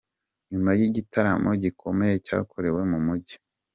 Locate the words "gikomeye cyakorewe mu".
1.63-2.99